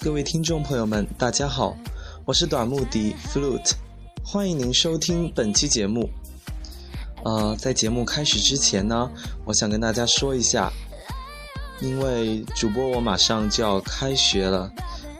[0.00, 1.74] 各位听众朋友们，大家好，
[2.26, 3.72] 我是短木笛 Flute，
[4.22, 6.10] 欢迎您收听本期节目。
[7.24, 9.10] 呃，在节目开始之前呢，
[9.46, 10.70] 我想跟大家说一下，
[11.80, 14.70] 因为主播我马上就要开学了，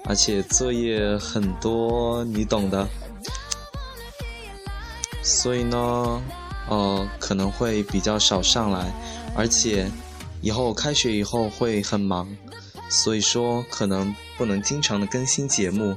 [0.04, 2.86] 而且作业很多，你懂的。
[5.22, 6.22] 所以呢，
[6.68, 8.93] 呃，可能会比较少上来，
[9.35, 9.90] 而且
[10.44, 12.29] 以后开学以后会很忙，
[12.90, 15.96] 所以说可能不能经常的更新节目，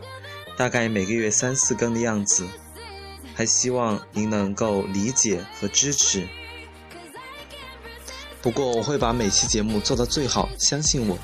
[0.55, 2.47] 大概每个月三四更的样子，
[3.35, 6.25] 还希望您能够理解和支持。
[8.41, 11.17] 不过我会把每期节目做到最好，相信我。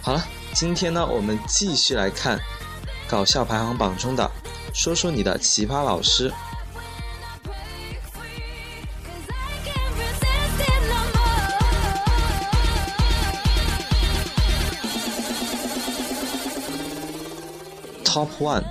[0.00, 2.40] 好了，今天呢，我们继续来看
[3.06, 4.30] 搞笑排行榜中的，
[4.72, 6.32] 说说你的奇葩老师。
[18.14, 18.62] Top one，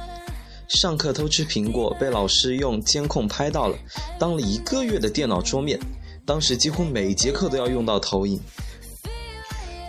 [0.69, 3.77] 上课偷吃苹果被老师用监控拍到了，
[4.17, 5.77] 当了一个月的电脑桌面，
[6.25, 8.39] 当时几乎每节课都要用到投影。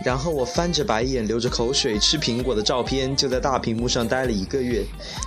[0.03, 4.83] 然后我翻着白眼流着口水吃苹果的照片就在大屏幕上待了一个月，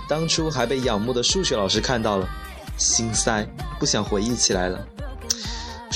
[0.07, 2.29] 当初还被仰慕的数学老师看到了，
[2.77, 3.43] 心塞，
[3.79, 4.87] 不想回忆起来了。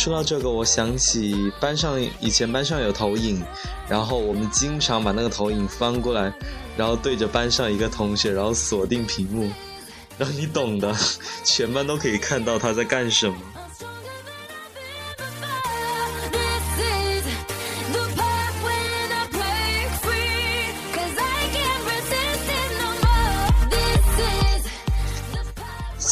[0.04, 3.42] 说到这个，我想起班上以前班上有投影，
[3.88, 6.34] 然后我们经常把那个投影翻过来。
[6.76, 9.50] 然后对着班上一个同学，然后锁定屏幕，
[10.18, 10.94] 然后你懂的，
[11.46, 13.38] 全班都可以看到他在干什么。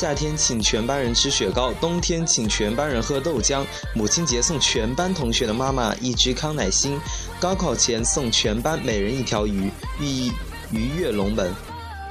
[0.01, 3.63] 夏天请全班人吃雪糕，冬天请全班人喝豆浆。
[3.93, 6.99] 母亲节送全班同学的妈妈一只康乃馨，
[7.39, 9.69] 高考前送全班每人一条鱼，
[9.99, 10.31] 寓意。
[10.71, 11.53] 鱼跃龙门，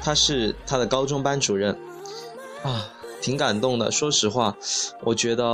[0.01, 1.77] 他是他的高中班主任，
[2.63, 2.87] 啊，
[3.21, 3.91] 挺感动的。
[3.91, 4.57] 说实话，
[5.03, 5.45] 我觉得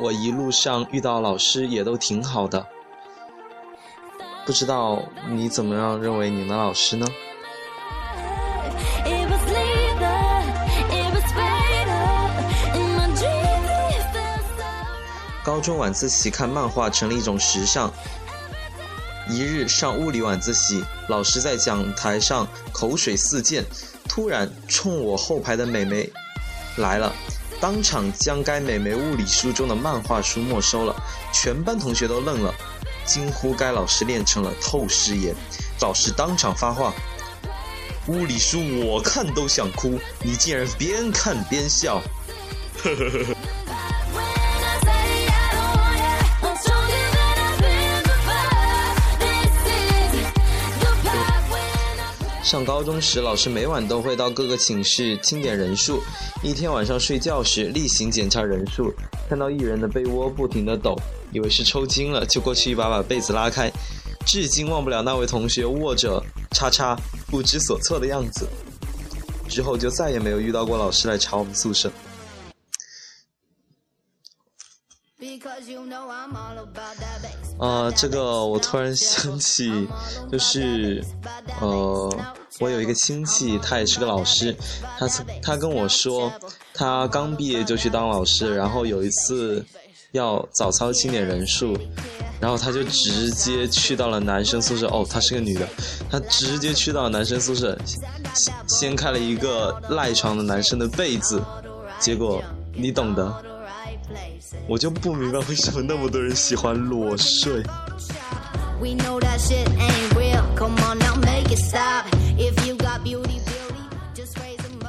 [0.00, 2.66] 我一路上遇到老师也都挺好的。
[4.44, 7.06] 不知道你怎么样认为你的老师呢？
[15.46, 17.92] 高中晚自习看漫画成了一种时尚。
[19.30, 23.64] 一日上物理晚自习，老师在讲台上口水四溅，
[24.08, 26.10] 突然冲我后排的美眉
[26.78, 27.12] 来了，
[27.60, 30.92] 当场将该美眉物理书中的漫画书没收了，
[31.32, 32.52] 全班同学都愣了，
[33.04, 35.32] 惊呼该老师练成了透视眼。
[35.80, 36.92] 老师当场发话：
[38.08, 42.02] 物理书我看都想哭，你竟然边看边笑，
[42.82, 43.36] 呵呵呵呵。
[52.46, 56.00] 上高中时，老师每晚都会到各个寝室清点人数。
[56.44, 58.94] 一天晚上睡觉时，例行检查人数，
[59.28, 60.96] 看到一人的被窝不停的抖，
[61.32, 63.68] 以为是抽筋了，就过去一把把被子拉开。
[64.24, 66.96] 至今忘不了那位同学握着叉叉
[67.26, 68.48] 不知所措的样子。
[69.48, 71.90] 之后就再也没有遇到过老师来查我们宿舍。
[77.58, 79.88] 呃，这个我突然想起，
[80.30, 81.02] 就是，
[81.60, 82.18] 呃，
[82.60, 84.54] 我有一个亲戚，他也是个老师，
[84.98, 85.08] 他
[85.42, 86.30] 他跟我说，
[86.74, 89.64] 他刚毕业就去当老师，然后有一次
[90.12, 91.76] 要早操清点人数，
[92.38, 95.66] 然后他就直接去到了男生宿舍，哦，她是个女的，
[96.10, 97.76] 她直接去到男生宿舍，
[98.66, 101.42] 掀开了一个赖床的男生的被子，
[101.98, 102.42] 结果
[102.74, 103.42] 你懂的。
[104.68, 107.62] 我就不明白为什么那么多人喜欢裸睡。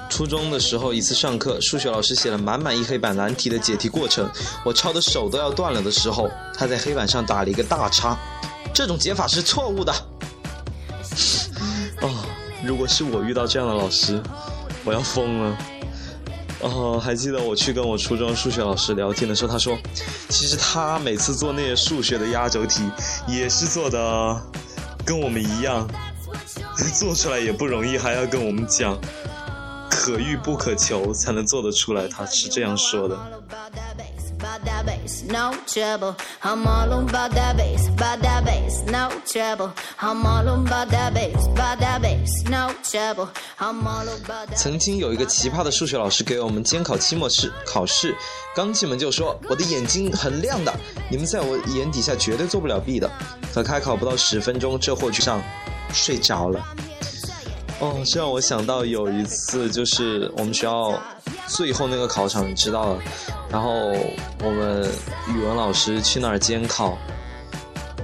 [0.10, 4.28] 初中的时候，一次上课，数学老师写了满满一黑板难题的解题过程，
[4.66, 8.18] 我抄的手都要断了的时候，他在黑板上打了一个大叉，
[8.74, 9.94] 这种解法是错误的。
[12.02, 12.10] 哦，
[12.66, 14.22] 如果是我遇到这样的老师，
[14.84, 15.58] 我要疯了。
[16.68, 19.78] 然后，还记得我去跟我初中数学老师聊天的时候，他说，
[20.28, 22.84] 其实他每次做那些数学的压轴题，
[23.26, 24.42] 也是做的
[25.06, 25.90] 跟我们一样，
[26.94, 29.00] 做出来也不容易，还要跟我们讲，
[29.90, 33.18] 可遇不可求才能做得出来，他是这样说的。
[44.56, 48.16] 曾经有一个奇葩的数学老师给我们监考期末试考试，
[48.56, 50.74] 刚进门就说我的眼睛很亮的，
[51.10, 53.10] 你们在我眼底下绝对做不了弊的。
[53.54, 55.42] 可开考不到十分钟，这货就上
[55.92, 56.66] 睡着了。
[57.80, 61.00] 哦，这让我想到有一次，就是我们学校
[61.48, 63.02] 最后那个考场，你知道了。
[63.50, 63.94] 然后
[64.44, 64.90] 我们
[65.28, 66.98] 语文老师去那儿监考，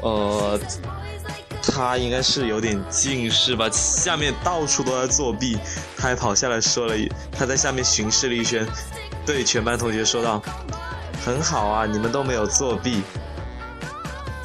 [0.02, 0.60] 呃，
[1.62, 5.58] 他应该是有点近视吧，下面到处都在作弊。
[5.98, 6.96] 他还跑下来说了，
[7.32, 8.66] 他在下面巡视了一圈，
[9.26, 10.42] 对全班同学说道
[11.26, 13.02] ：“很好啊，你们都没有作弊。”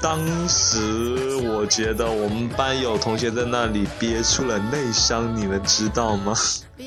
[0.00, 6.34] 当时我觉得我们班有同学在那里憋出了内伤，你们知道吗？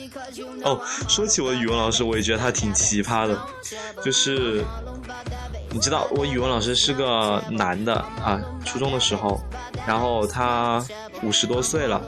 [0.63, 0.79] 哦，
[1.09, 3.37] 说起我的语文老师，我也觉得他挺奇葩的，
[4.03, 4.63] 就是
[5.69, 7.93] 你知道我语文老师是个男的
[8.23, 9.41] 啊，初中的时候，
[9.85, 10.83] 然后他
[11.21, 12.01] 五十多岁了，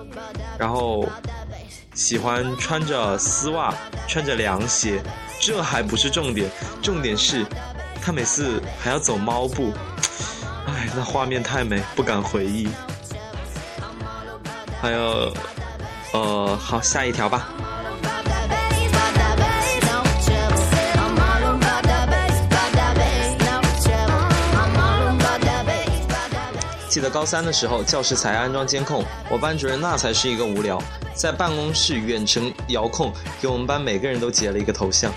[0.57, 1.07] 然后
[1.93, 3.73] 喜欢穿着丝袜，
[4.07, 5.03] 穿着凉鞋，
[5.39, 6.49] 这还不是重点，
[6.81, 7.45] 重点是，
[8.01, 9.73] 他每次还要走猫步。
[10.83, 12.67] 哎，那画面太美，不敢回忆。
[14.81, 15.33] 还有，
[16.11, 17.47] 呃，好，下一条吧。
[26.89, 30.77] 记得高三的时候，教室才安装监控，我班主任那才是一个无聊，
[31.15, 35.09] 在办公室远程遥控，给我们班每个人都截了一个头像。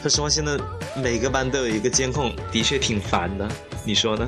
[0.00, 0.58] 说实话，现在
[0.96, 3.46] 每个班都有一个监控，的确挺烦的。
[3.84, 4.26] 你说呢？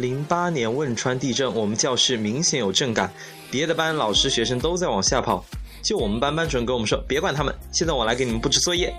[0.00, 3.12] 零八年汶川地震，我们教室明显有震感，
[3.50, 5.44] 别的班老师学生都在往下跑，
[5.82, 8.94] 就我们班班主任跟我们说：“别管他们，现在我来给你们布置作业。”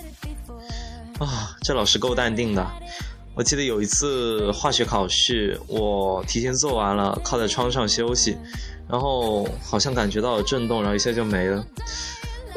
[1.18, 2.66] 啊，这老师够淡定的。
[3.34, 8.38] 我记得有一次化学考试，我提前做完了，靠在窗上休息，
[8.88, 11.66] 然后好像感觉到了震动，然后一下就没了。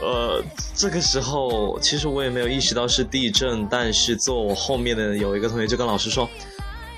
[0.02, 0.44] 呃，
[0.74, 6.28] 这个时候其实我也没有意识到是地震，但是坐我后面的有一个同学就跟老师说：“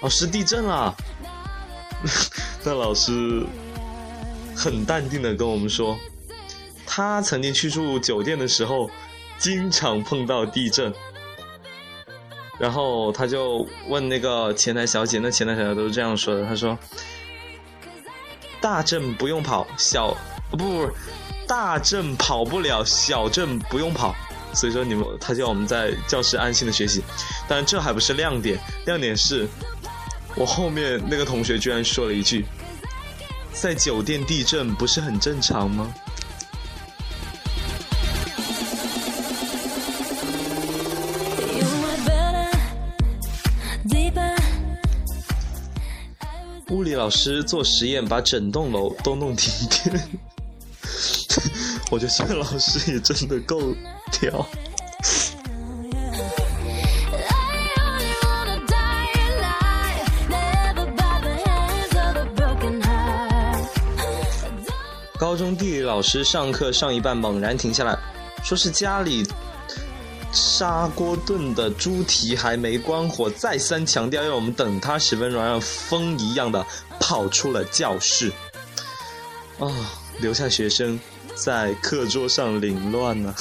[0.03, 0.93] 老师，地震了。”
[2.65, 3.45] 那老师
[4.55, 5.99] 很淡定的跟我们说，
[6.87, 8.91] 他曾经去住酒店的时候，
[9.39, 10.93] 经常碰到地震。
[12.59, 16.79] 然后他就问那个前台小姐，那前台小姐都是这样说的，他说
[18.63, 20.17] ：“大震不用跑，小
[20.51, 20.89] 不不，
[21.47, 24.15] 大震跑不了，小震不用跑。”
[24.55, 27.03] 所以说你们，他叫我们在教室安心的学习。
[27.47, 29.47] 但这还不是亮点，亮点是。
[30.37, 32.45] 我后面那个同学居然说了一句
[33.55, 35.93] ：“在酒店地震不是很正常吗？”
[46.71, 50.09] 物理老师做实验把整栋楼都弄停电，
[51.91, 53.75] 我觉得这个老师也真的够
[54.21, 54.47] 屌。
[65.37, 67.95] 高中地理老师上课上一半猛然停下来，
[68.43, 69.23] 说是家里
[70.33, 76.65] 砂锅炖的猪蹄还没关火，再三强调要我们等他十分钟，让风一样的
[76.99, 78.33] 跑出了教室。
[79.59, 79.69] 啊，
[80.21, 80.99] 留下学生
[81.35, 83.35] 在课桌上凌乱呢。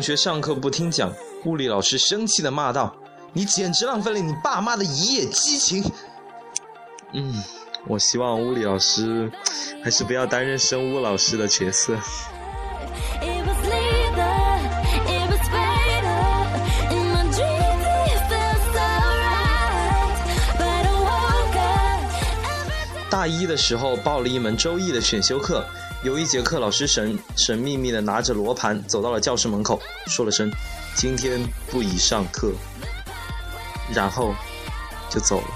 [0.00, 1.12] 同学上课不听讲，
[1.44, 2.96] 物理老师生气的骂道
[3.34, 5.84] ：“你简直浪费了你爸妈的一夜激情。”
[7.12, 7.34] 嗯，
[7.86, 9.30] 我希望物理老师
[9.84, 11.98] 还是不要担任生物老师的角色。
[23.10, 25.62] 大一的时候报了一门周易的选修课。
[26.02, 30.50] 有一节课，老师神神秘秘的拿着罗盘走到了教室门口，说了声
[30.96, 31.38] “今天
[31.70, 32.52] 不宜上课”，
[33.94, 34.34] 然后
[35.10, 35.46] 就走了。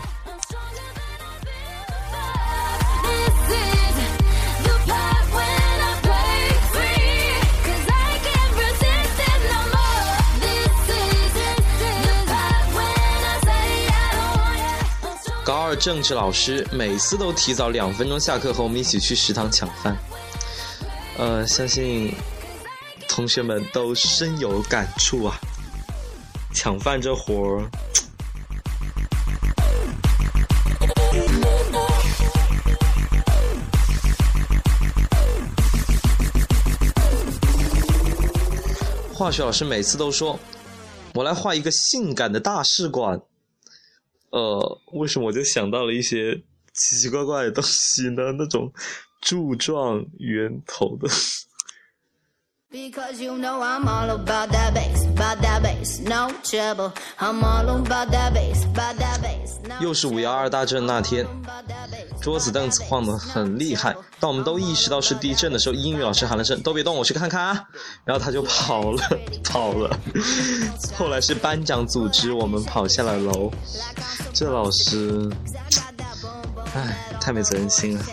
[15.43, 19.97] 高二政治老师每次都提早两分钟下课和我们一起去食堂抢饭。
[21.17, 22.13] 呃，相信
[23.09, 25.39] 同学们都深有感触啊！
[26.53, 27.71] 抢饭这活儿。
[39.13, 40.39] 化学老师每次都说
[41.15, 43.21] ：“我来画一个性感的大试管。”
[44.31, 46.35] 呃，为什么我就想到了一些
[46.75, 48.33] 奇奇怪怪的东西呢？
[48.37, 48.73] 那种
[49.25, 51.09] 柱状圆头的。
[59.81, 61.27] 又是五幺二大震那天，
[62.21, 63.97] 桌子凳子晃得很厉害。
[64.21, 67.65] 当我们都意识到是地震的时候，英语老师喊了声“都别动，我去看看啊”，
[68.05, 69.03] 然后他就跑了，
[69.43, 69.99] 跑了。
[70.95, 73.51] 后来是班长组织我们跑下了楼。
[74.35, 75.31] 这老师，
[76.75, 78.05] 唉，太没责任心了。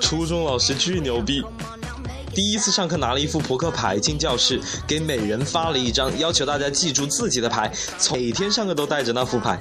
[0.00, 1.42] 初中老师巨牛逼，
[2.34, 7.72] 第一次上课拿了一副扑克牌进教室，给每人发了一张，要求大家记住自己的牌，
[8.12, 9.60] 每天上课都带着那副牌，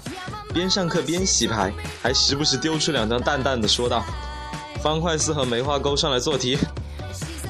[0.53, 4.03] 边上课边洗牌，还时不时丢出两张淡淡的说道
[4.83, 6.57] ：“方块四和梅花勾上来做题。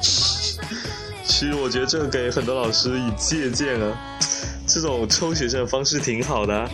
[1.24, 4.13] 其实我觉得这给很多老师以借鉴啊。
[4.66, 6.68] 这种抽学生的方式挺好的。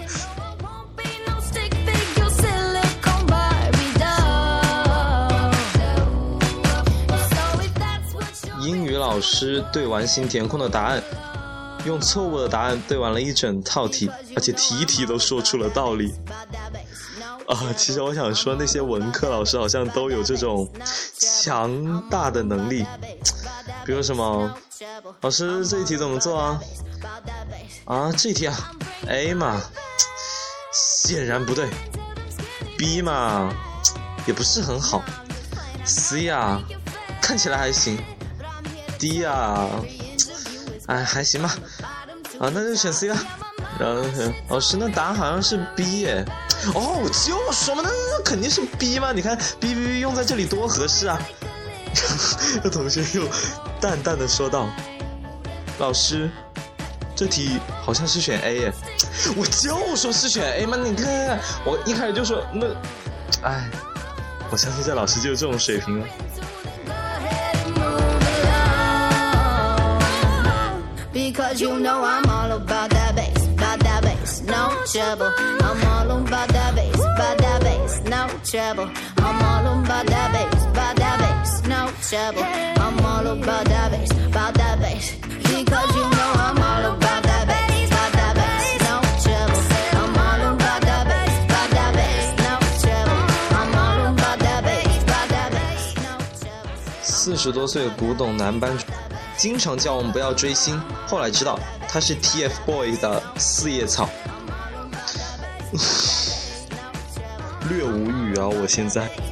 [8.63, 11.03] 英语老师对完形填空的答案，
[11.85, 16.15] 用错误的答案对完了一整套题，而且题题都说出了道理。
[17.49, 20.71] 啊，其实我想说，那些文科老师好像都有这种
[21.19, 22.87] 强大的能力。
[23.85, 24.55] 比如什么，
[25.23, 26.61] 老师这一题怎么做啊？
[27.87, 28.55] 啊，这一题啊
[29.09, 29.61] ，A 嘛，
[30.73, 31.69] 显然不对
[32.79, 33.53] ；B 嘛，
[34.27, 35.03] 也不是很好
[35.85, 36.63] ；C 啊，
[37.21, 37.99] 看起来还行
[38.99, 39.69] ；D 啊，
[40.87, 41.57] 哎，还行吧。
[42.39, 43.17] 啊，那就选 C 吧。
[43.79, 44.03] 然后
[44.49, 46.25] 老师，那答案好像是 B 耶。
[46.75, 49.13] 哦，就说嘛，那那肯定是 B 嘛。
[49.13, 51.21] 你看 B B B 用在这里多合适啊。
[52.65, 53.27] 那同学又
[53.81, 54.69] 淡淡的说道
[55.79, 56.31] ：“老师。”
[57.17, 58.73] 这题好像是选 A 耶，
[59.37, 60.79] 我就说是选 A 嘛！
[60.79, 62.67] 你看，我一开始就说那，
[63.47, 63.69] 哎，
[64.51, 66.07] 我相信这老师就有这种水平了。
[82.11, 82.17] 四
[97.37, 98.87] 十多岁的古董男班主，
[99.37, 100.83] 经常叫我们不要追星。
[101.07, 101.57] 后来知道
[101.89, 104.11] 他是 TFBOYS 的四叶草，
[107.71, 108.49] 略无语啊！
[108.49, 109.30] 我现在。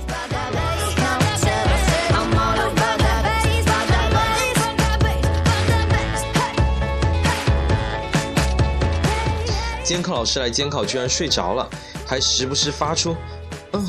[9.89, 11.67] 监考老师来监考，居然睡着了，
[12.07, 13.17] 还时不时发出
[13.73, 13.83] “嗯，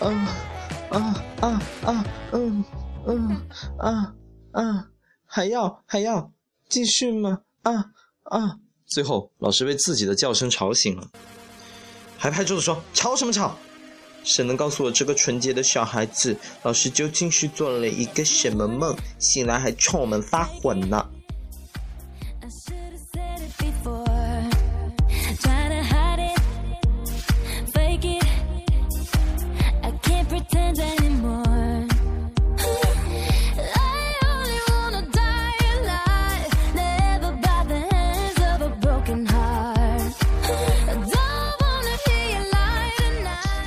[0.00, 0.24] 啊，
[0.88, 2.64] 啊，啊，啊，嗯。”
[3.06, 3.36] 嗯
[3.78, 4.14] 啊
[4.52, 4.88] 啊，
[5.26, 6.32] 还要还要
[6.70, 7.40] 继续吗？
[7.62, 7.74] 啊
[8.24, 8.56] 啊！
[8.86, 11.06] 最后老师被自己的叫声吵醒了，
[12.16, 13.54] 还拍桌子说：“吵什么吵？
[14.24, 21.06] 谁能告诉我这个纯洁的小孩子，老师究竟是做了一个什么梦，醒来还冲我们发火呢？”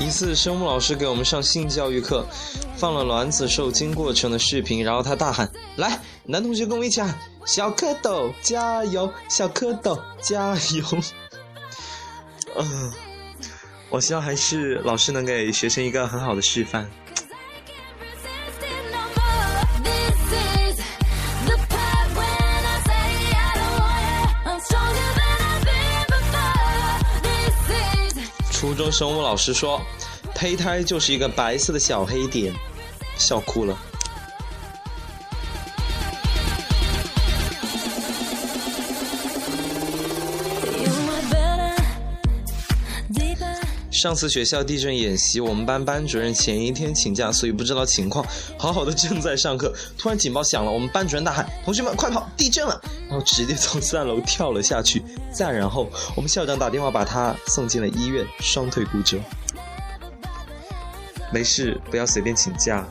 [0.01, 2.25] 一次生物老师给我们上性教育课，
[2.75, 7.15] 放了卵子受精过程的视频，然后他大喊：“来，男同学跟我一起喊，
[7.45, 10.83] 小蝌蚪加油，小蝌蚪加油。
[12.57, 12.91] ”嗯，
[13.91, 16.89] 我希望还是老师能给学生一个很好的示范。
[28.89, 29.81] 生物老师说。
[30.33, 32.51] 胚胎就是一个白色的小黑点，
[33.17, 33.77] 笑哭了。
[44.01, 48.25] 上次学校地震演习，我们班班主任前一天请假，所以不知道情况。
[48.57, 55.03] 好好的正在上课，突然警报响了，我们班主任大喊：“同学们快跑，地震了！”然后直接从三楼跳了下去。
[55.31, 59.19] 再然后，我们校长打电话把他送进了医院，双腿骨折。
[61.31, 62.83] 没事，不要随便请假。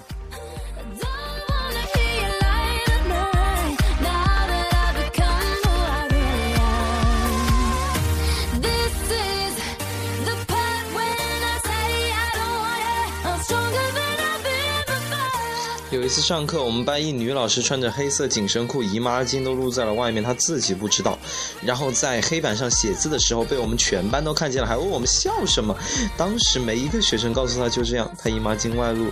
[16.11, 21.17] 次上课，我们班一女老师穿着黑色紧身裤，姨妈巾都露在了外面，她自己不知道。
[21.63, 25.75] 然后在黑板上写字的时候，被我们全班都看见了，还问我们笑什么。
[26.17, 29.07] 当时没一个学生告诉她就这样，她姨妈巾外露，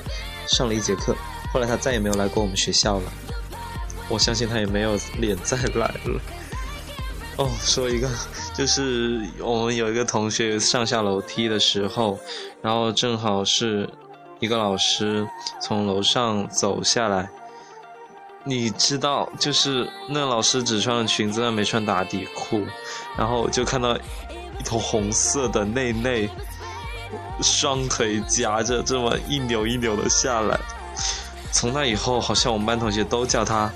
[0.49, 1.15] 上了一节课。
[1.53, 3.13] 后来她再也没有来过我们学校了。
[4.09, 6.21] 我相信她也没有脸再来了。
[7.39, 8.11] 哦，说一个，
[8.53, 12.19] 就是我们有一个同学上下楼梯的时候，
[12.61, 13.89] 然后正好是。
[14.41, 15.27] 一个老师
[15.61, 17.29] 从楼上走下来，
[18.45, 22.65] 你知道，就是那老师只穿了裙子，但没穿打底裤，
[23.17, 26.31] 然后就看到一头红色的内内，
[27.43, 30.59] 双腿夹着这么一扭一扭的下来。
[31.51, 33.71] 从那以后，好像我们班同学都叫他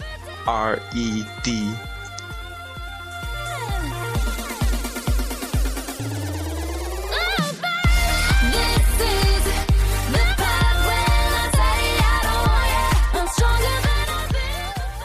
[0.46, 1.72] R E D。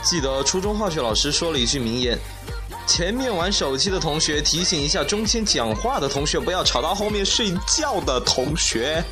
[0.10, 2.18] 记得初中化学老师说了一句名言
[2.88, 9.04] ：“前面玩手机的同学提醒一下，中间讲话的同学不要吵到后面睡觉的同学。”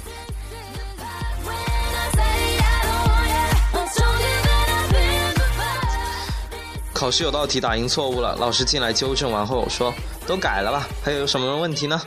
[6.94, 9.94] 考试有道题打印错误了，老师进来纠正完后说
[10.25, 10.88] ：“都改了吧？
[11.04, 12.02] 还有什么问题呢？”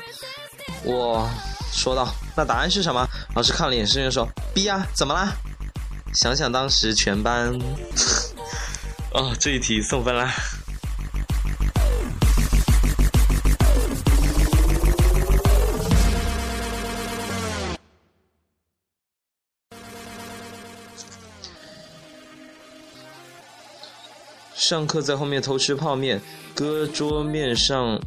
[0.82, 1.28] 我
[1.70, 5.30] 说道：“那答案是什么？”老师看了眼试卷说：“B 呀，怎么啦？”
[6.16, 7.52] 想想当时全班。
[9.18, 10.32] 哦，这一题送分啦！
[24.54, 26.20] 上课在后面偷吃泡面，
[26.54, 28.00] 搁桌面上，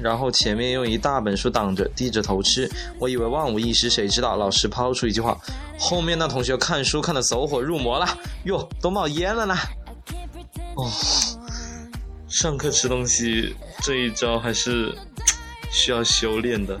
[0.00, 2.70] 然后前面用一大本书挡着，低着头吃。
[2.98, 5.38] 我以为万无一失，谁知道老师抛出一句话
[5.78, 8.08] ：“后面那同学看书看得走火入魔了，
[8.44, 9.54] 哟，都冒烟了呢。”
[10.76, 10.90] 哦，
[12.28, 14.92] 上课吃东西这一招还是
[15.70, 16.78] 需要修炼的。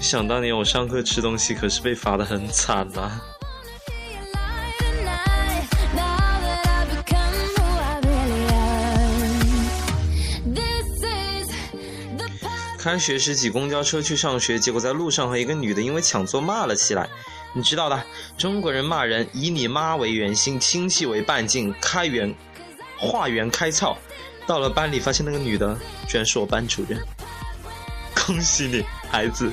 [0.00, 3.20] 想当年我上课吃东西可是被罚的很惨呐。
[12.78, 17.08] 开学时挤公交车去上学，结果在路上和一个女的因为抢座骂了起来。
[17.54, 18.02] 你知道的，
[18.38, 22.34] 中国人骂人以你妈为圆心，亲戚为半径，开源，
[22.98, 23.94] 化缘开窍。
[24.46, 26.98] 到了班里，发现那个女的居然是我班主任。
[28.26, 29.52] 恭喜你，孩子。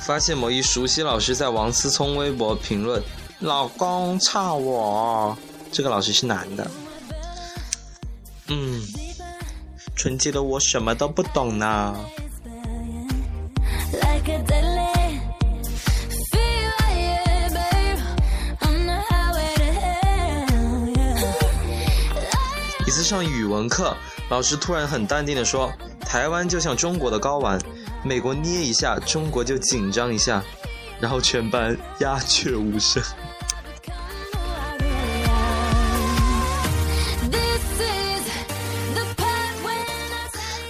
[0.00, 3.02] 发现某一熟悉老师在王思聪微博评论
[3.40, 5.36] ：“老公差我。”
[5.72, 6.70] 这个老师是男的。
[8.54, 8.82] 嗯，
[9.96, 11.96] 纯洁的我什么都不懂呢。
[22.86, 23.96] 一次上语文课，
[24.28, 25.72] 老师突然很淡定的说
[26.04, 27.58] ：“台湾就像中国的睾丸，
[28.04, 30.44] 美国捏一下，中国就紧张一下。”
[31.00, 33.02] 然后全班鸦雀无声。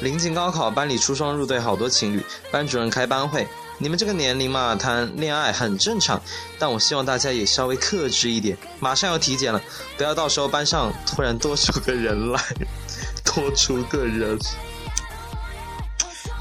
[0.03, 2.23] 临近高考，班里出双入对，好多情侣。
[2.51, 3.47] 班主任开班会，
[3.79, 6.21] 你们这个年龄嘛，谈恋爱很正常，
[6.59, 8.59] 但我希望大家也稍微克制一点。
[8.81, 9.63] 马上要体检了，
[9.97, 12.43] 不要到时候班上突然多出个人来，
[13.25, 14.37] 多出个人。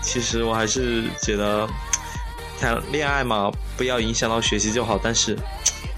[0.02, 1.69] 其实我还是觉得
[2.60, 5.00] 谈恋爱嘛，不要影响到学习就好。
[5.02, 5.38] 但是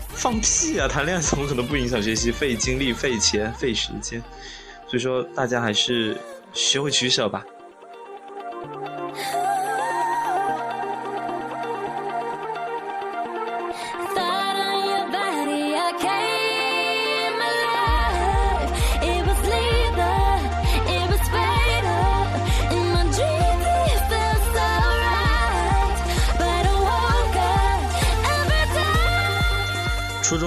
[0.10, 2.30] 放屁啊，谈恋爱怎么可能不影响学习？
[2.30, 4.21] 费精力、费钱、费时间。
[4.86, 6.17] 所以说，大家还是
[6.54, 7.43] 学会取舍吧。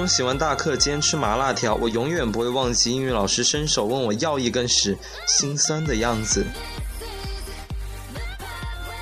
[0.06, 6.44] 喜欢大课间吃麻辣条，我永远不会忘记英语老师伸手问我要一根时心酸的样子。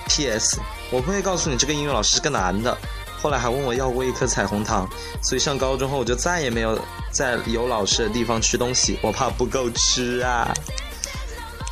[0.08, 0.58] P.S.
[0.90, 2.76] 我不会告诉你这个英语老师是个男的。
[3.20, 4.88] 后来还问我要过一颗彩虹糖，
[5.22, 6.78] 所以上高中后我就再也没有
[7.10, 10.52] 在有老师的地方吃东西，我怕不够吃啊。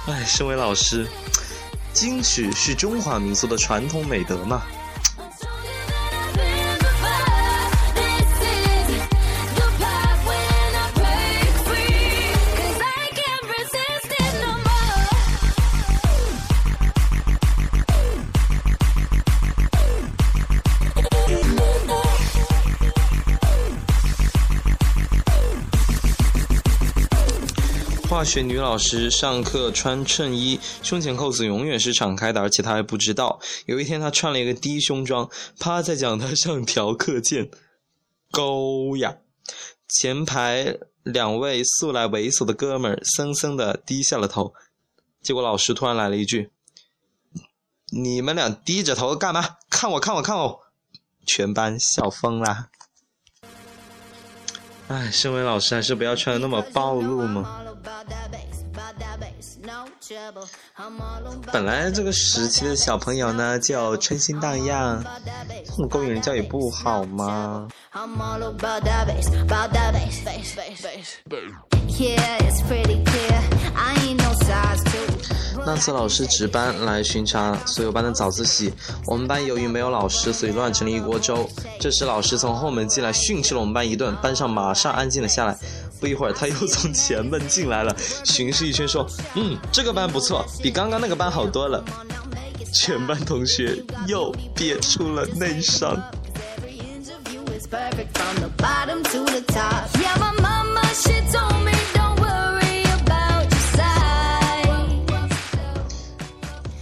[0.08, 1.06] 哎，身为老师，
[1.94, 4.62] 矜持是中华民族的传统美德嘛。
[28.32, 33.38] 学女老师上课穿衬衣，胸前扣子永远是敞开的，而且她还不知道。
[33.66, 37.50] 有一天，她穿了一个低胸装，趴在讲台上调课件，
[38.30, 39.18] 高呀！
[39.86, 44.54] 前排两位素来猥琐的哥们儿森森的低下了头。
[45.20, 46.48] 结果老师突然来了一句
[47.92, 49.58] ：“你们俩低着头干嘛？
[49.68, 50.60] 看我，看我，看我！”
[51.28, 52.70] 全班笑疯了。
[54.88, 57.58] 哎，身为老师，还是不要穿的那么暴露嘛。
[61.50, 65.02] 本来这个时期的小朋友呢，就春心荡漾，
[65.64, 67.68] 这么勾引人家也不好吗？
[75.64, 78.72] 那次老师值班来巡查所有班的早自习，
[79.06, 81.48] 我们班由于没有老师，所以乱成了一锅粥。
[81.78, 85.56] 这时老师从后门进来训斥了我们班一顿，班上马上安静了下来。
[86.00, 91.82] 不一会儿他又从前门进来了，巡视一圈说：“嗯，这个班不错，比刚刚那个班好多了。”
[92.74, 95.96] 全班同学又憋出了内伤。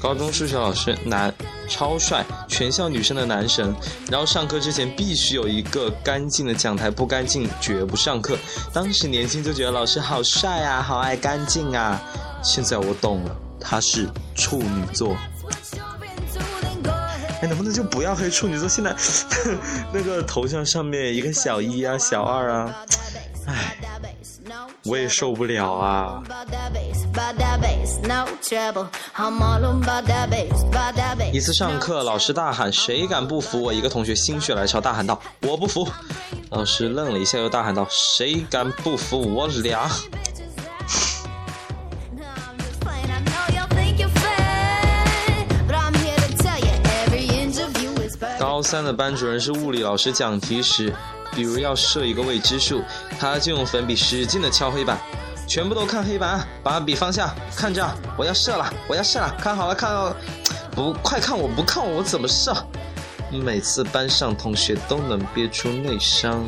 [0.01, 1.33] 高中数学老师男，
[1.69, 3.75] 超帅，全校女生的男神。
[4.11, 8.39] 然后上课之前必须有一个干净的讲台，不干净绝不上课。
[8.73, 12.01] 当时年轻就觉得老师好帅啊，好爱干净啊。
[12.43, 15.15] 现在我懂了，他是处女座。
[17.43, 18.67] 哎，能不能就不要黑处女座？
[18.67, 18.97] 现在
[19.93, 22.75] 那个头像上面一个小一啊，小二啊，
[23.47, 23.77] 哎。
[24.85, 26.23] 我也受不了啊！
[31.33, 35.89] 一次上课，老师大喊：“谁敢不服我？”一个同学心血来潮大喊道：“我不服！”
[36.51, 39.89] 老师愣了一下，又大喊道：“谁敢不服我俩？”
[48.39, 50.93] 高三的班主任是物理老师，讲题时。
[51.33, 52.83] 比如要设一个未知数，
[53.19, 54.99] 他就用粉笔使劲的敲黑板，
[55.51, 57.85] 全部都看黑板，把笔放下，看着，
[58.17, 60.17] 我要射了，我要射了，看好了，看好了，
[60.71, 62.55] 不，快看我，不看我，我怎么射？
[63.33, 66.41] 每次班上同学都能憋出内伤。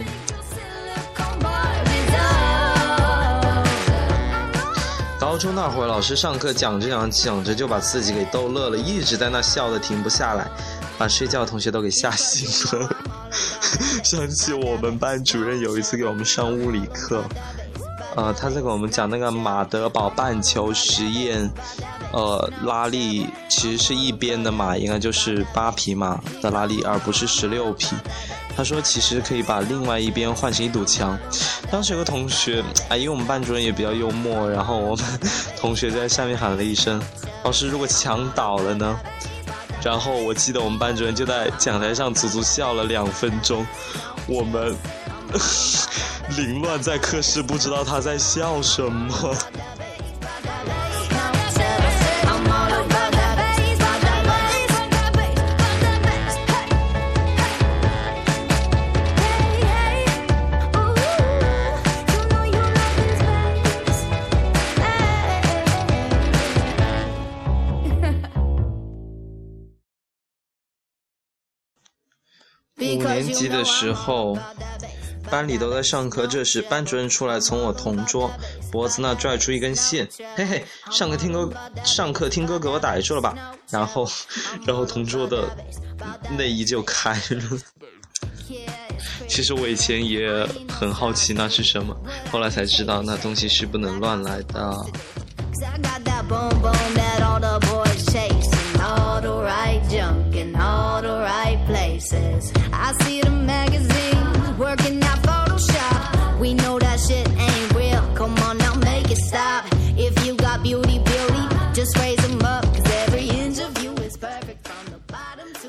[5.18, 10.46] 高中那会儿，老师上课讲着讲着讲着就把自己给逗乐了，一直在那笑的停不下来，
[10.96, 12.88] 把睡觉的同学都给吓醒了。
[14.04, 17.24] 想起我们班主任有一次给我们上物理课，
[18.14, 21.50] 呃，他在给我们讲那个马德堡半球实验，
[22.12, 27.96] 呃，拉力其实是一边的马应该就是八匹马的拉力，而不是十六匹。
[28.54, 31.18] 他说其实可以把另外一边换成一堵墙。
[31.70, 35.04] 当时有个同学，哎，因为我们班主任也比较幽默，然后我们
[35.56, 37.02] 同学在下面喊了一声
[37.44, 39.00] ：“老师，如果墙倒了呢？”
[39.82, 43.66] 然后我记得我们班主任就在讲台上足足笑了两分钟，
[44.26, 44.76] 我们
[46.36, 49.34] 凌乱在课室，不知道他在笑什么。
[72.78, 74.36] 五年级的时候，
[75.32, 78.30] 班里都在上课，这时班主任出来，从我同桌
[78.70, 81.50] 脖子那拽出一根线，嘿嘿，上课听歌，
[81.82, 83.34] 上课听歌给我逮住了吧？
[83.70, 84.06] 然后，
[84.66, 85.48] 然后同桌的
[86.36, 87.58] 内衣就开了。
[89.26, 91.96] 其实我以前也很好奇那是什么，
[92.30, 94.76] 后来才知道那东西是不能乱来的。
[102.74, 103.71] I see the mag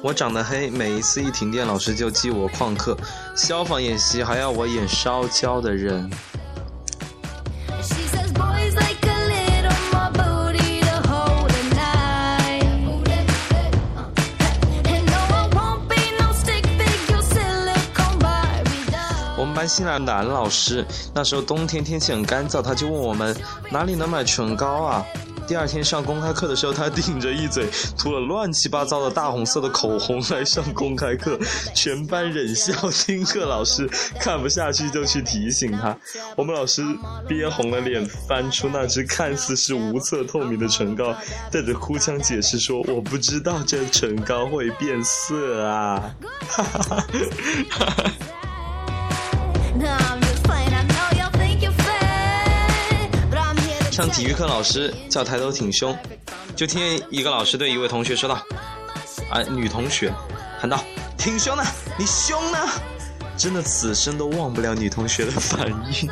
[0.04, 2.98] 我长得黑，每一次一停电，老师就记我旷课。
[3.38, 6.12] 消防演习还要我演烧焦的人。
[19.38, 23.34] 我们班新来的男老师，那时候冬天天气很干燥，他就问我们
[23.72, 25.06] 哪里能买唇膏啊？
[25.48, 31.38] 第二天上公开课的时候，他顶着一嘴涂了乱七八糟的大红色的口红来上公开课，
[31.76, 33.46] 全班忍笑听课。
[33.46, 33.88] 老师
[34.20, 35.96] 看不下去就去提醒他，
[36.36, 36.82] 我们老师
[37.28, 41.16] 憋红了脸，翻出那支看似是无色透明的唇膏，
[41.52, 46.16] 带着哭腔解释说：“我不知道这唇膏会变色啊！”
[46.48, 47.08] 哈哈哈
[47.70, 48.33] 哈哈。
[53.94, 55.96] 上体育课，老师叫抬头挺胸，
[56.56, 58.44] 就听一个老师对一位同学说道
[59.30, 60.12] ：“啊，女同学，
[60.60, 60.84] 喊道，
[61.16, 61.64] 挺胸呢，
[62.00, 62.58] 你胸呢？”
[63.38, 66.10] 真的，此生都忘不了女同学的反应。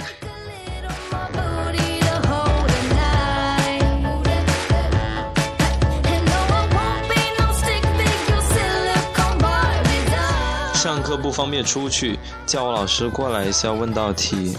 [10.76, 14.56] 上课不方便出去，叫我老师过来一下问道题。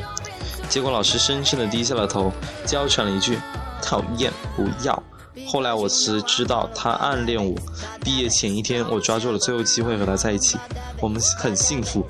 [0.72, 2.32] 结果老师深深的低下了头，
[2.64, 3.38] 娇喘了一句
[3.82, 5.02] ：“讨厌，不要。”
[5.46, 7.54] 后来我才知道他暗恋我。
[8.02, 10.56] 毕业前一天，我抓住了最后机会和他在一起，
[10.98, 12.06] 我们很幸福。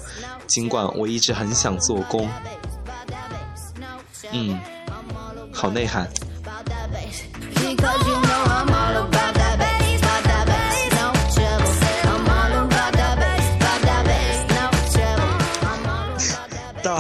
[0.47, 2.29] 尽管我一直很想做工。
[4.31, 4.57] 嗯，
[5.53, 6.09] 好内涵。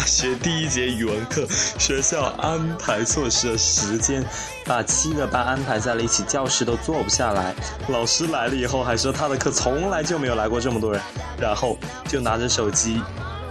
[0.06, 1.46] 学第一节语文课，
[1.78, 4.24] 学校安排错失了时间，
[4.64, 7.54] 把七个班安排在了一起，教室都坐不下来。
[7.88, 11.00] 老师来了以后还说他的课从来就没有来过这么多人，
[11.38, 13.02] 然后就拿着手机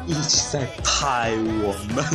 [0.05, 2.05] 一直在拍我们。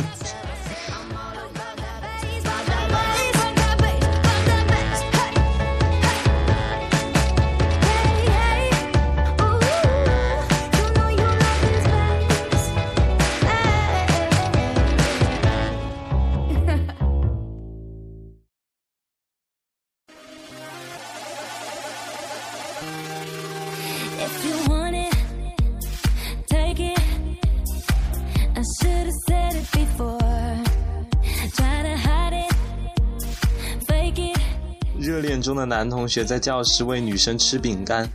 [35.47, 38.07] 中的男同学在教室喂女生吃饼干，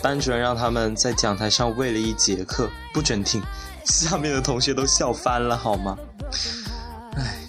[0.00, 3.42] 班主任让他们在讲台上喂了一节课，不准听，
[3.84, 5.98] 下面的同学都笑翻了，好吗？
[7.16, 7.40] 唉，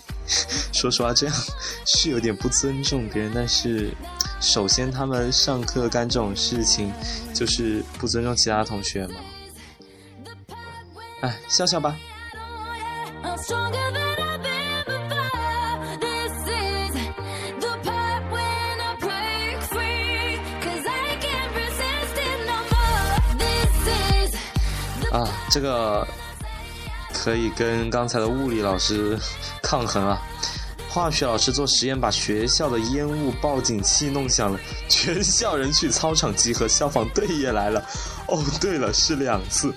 [0.73, 1.35] 说实话，这样
[1.85, 3.93] 是有点不尊重别人，但是。
[4.43, 6.91] 首先，他们上课干这种事情，
[7.31, 9.15] 就是不尊重其他同学嘛。
[11.21, 11.95] 哎，笑笑吧。
[25.11, 26.07] 啊，这个
[27.13, 29.17] 可以跟刚才的物理老师
[29.61, 30.21] 抗衡啊。
[30.89, 37.81] 化学老师做实验，把学校的烟雾报警器弄响了，全校人去操场集合，消防队也来了。
[38.27, 39.73] 哦，对了，是两次。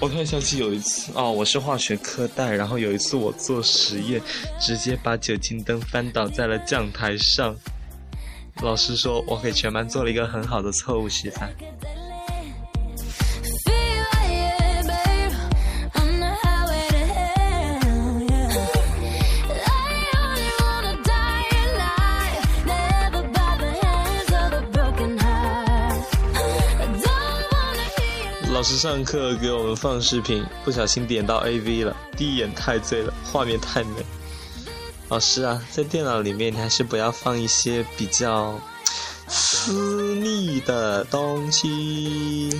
[0.00, 4.22] 我突然想起有一次，哦，我是化学课代，然后有一次我做实验，
[4.58, 7.54] 直接把酒精灯翻倒在了讲台上，
[8.62, 11.52] 老师说我给全班做了一个很好的错误示范。
[28.58, 34.04] 老师上课给我们放视频，不小心点到 AV 了，第一眼太醉了，画面太美。
[35.08, 38.58] 老师啊，在电脑里面你还是不要放一些比较
[39.28, 42.50] 私密的东西。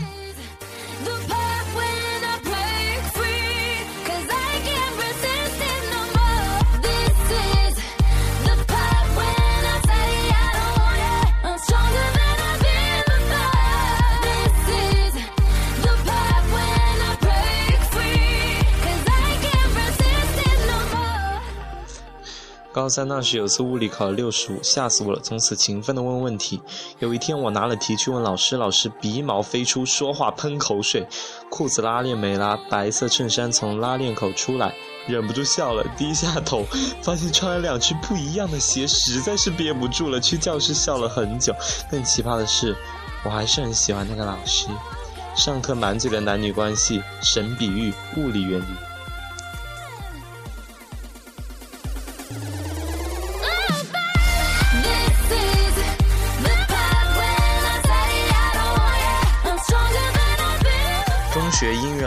[22.89, 25.21] 高三那时有次物理考了六十五，吓死我了。
[25.23, 26.59] 从此勤奋的问问题。
[27.01, 31.07] 有一天我拿了题去问老师，老师鼻毛飞出，说话喷口水，
[31.51, 34.75] 裤子拉链没拉，白色衬衫从拉链口出来，
[35.07, 36.65] 忍不住笑了，低下头，
[37.03, 41.55] 发现穿了两只不一样的鞋，实在是憋不住了，去教室笑了很久。
[41.91, 42.75] 更奇葩的是，
[43.23, 44.69] 我还是很喜欢那个老师。
[45.37, 48.88] 上课满嘴的男女关系，神比喻，物理原理。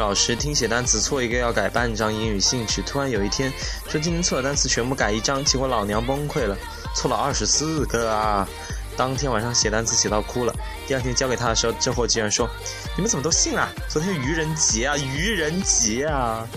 [0.01, 3.53] 老师听写单词错一个要改半张英语兴趣，突然有一天
[3.87, 6.57] 说今天错的单词全部改一张，结果老娘崩溃了，
[6.95, 8.49] 错了二十四个啊！
[8.97, 10.51] 当天晚上写单词写到哭了。
[10.87, 12.49] 第二天交给他的时候，这货竟然说
[12.97, 13.69] ：“你们怎么都信啊？
[13.87, 16.47] 昨天愚人节啊，愚人节啊！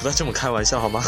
[0.00, 1.00] 不要这么开玩笑好吗？”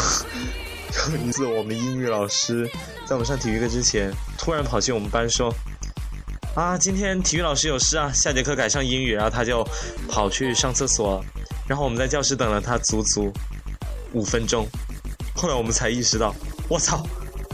[1.11, 2.65] 有一次我们英语老师
[3.05, 5.53] 在我们上体育课之前，突然跑进我们班说。
[6.55, 9.65] 啊，今天体育老师有事啊，下节课改上英语，然后他就
[10.09, 11.23] 跑去上厕所，
[11.69, 13.31] 然后我们在教室等了他足足
[14.11, 14.67] 五分钟，
[15.35, 16.33] 后来我们才意识到，
[16.67, 17.05] 我操，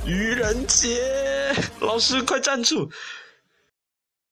[0.05, 2.89] 愚人节，老师快站住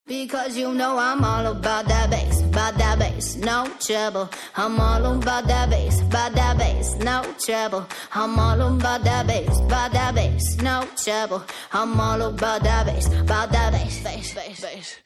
[0.07, 4.29] ！Because you know I'm all about that bass, about that bass, no trouble.
[4.55, 7.85] I'm all about that bass, about that bass, no trouble.
[8.13, 11.41] I'm all about that bass, about that bass, no trouble.
[11.71, 14.99] I'm all about that bass, about that bass, bass, bass, bass.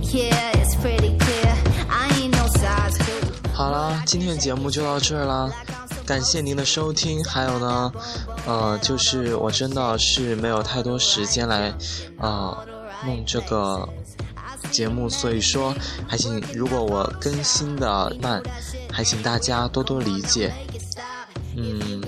[0.00, 1.54] Yeah, it's pretty clear.
[1.90, 3.32] I ain't no size two.
[3.52, 5.50] 好了，今天的节目就到这儿啦，
[6.06, 7.22] 感谢您的收听。
[7.24, 7.92] 还有呢，
[8.46, 11.74] 呃，就是我真的是没有太多时间来，
[12.18, 12.56] 呃，
[13.04, 13.86] 弄这个。
[14.68, 15.74] 节目，所以说
[16.06, 18.42] 还请如果我更新的慢，
[18.92, 20.52] 还请大家多多理解。
[21.56, 22.02] 嗯，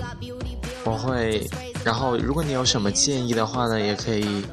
[0.85, 1.49] 我会，
[1.83, 4.45] 然后如果你有什么建议的话呢，也可以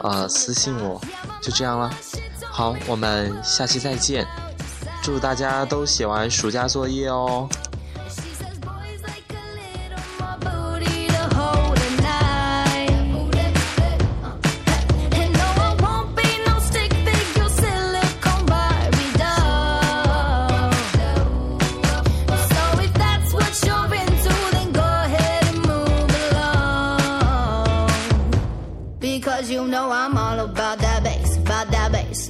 [0.00, 1.00] 呃私信我，
[1.40, 1.90] 就这样了。
[2.50, 4.26] 好，我们下期再见，
[5.02, 7.48] 祝大家都写完暑假作业哦。